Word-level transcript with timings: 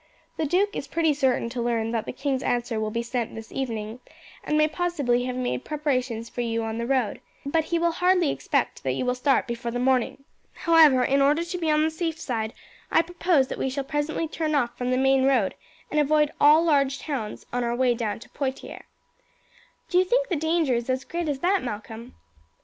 The 0.35 0.47
duke 0.47 0.75
is 0.75 0.87
pretty 0.87 1.13
certain 1.13 1.47
to 1.49 1.61
learn 1.61 1.91
that 1.91 2.07
the 2.07 2.11
king's 2.11 2.41
answer 2.41 2.79
will 2.79 2.89
be 2.89 3.03
sent 3.03 3.35
this 3.35 3.51
evening, 3.51 3.99
and 4.43 4.57
may 4.57 4.67
possibly 4.67 5.25
have 5.25 5.35
made 5.35 5.63
preparations 5.63 6.27
for 6.27 6.41
you 6.41 6.63
on 6.63 6.79
the 6.79 6.87
road; 6.87 7.21
but 7.45 7.65
he 7.65 7.77
will 7.77 7.91
hardly 7.91 8.31
expect 8.31 8.81
that 8.81 8.93
you 8.93 9.05
will 9.05 9.13
start 9.13 9.45
before 9.45 9.69
the 9.69 9.77
morning. 9.77 10.23
However, 10.53 11.03
in 11.03 11.21
order 11.21 11.43
to 11.43 11.57
be 11.59 11.69
on 11.69 11.83
the 11.83 11.91
safe 11.91 12.19
side 12.19 12.55
I 12.91 13.03
propose 13.03 13.47
that 13.49 13.59
we 13.59 13.69
shall 13.69 13.83
presently 13.83 14.27
turn 14.27 14.55
off 14.55 14.75
from 14.75 14.89
the 14.89 14.97
main 14.97 15.25
road 15.25 15.53
and 15.91 15.99
avoid 15.99 16.31
all 16.41 16.63
large 16.63 16.97
towns 16.97 17.45
on 17.53 17.63
our 17.63 17.75
way 17.75 17.93
down 17.93 18.17
to 18.21 18.29
Poitiers." 18.31 18.81
"Do 19.87 19.99
you 19.99 20.03
think 20.03 20.29
the 20.29 20.35
danger 20.35 20.73
is 20.73 20.89
as 20.89 21.03
great 21.03 21.29
as 21.29 21.41
that, 21.41 21.61
Malcolm?" 21.63 22.15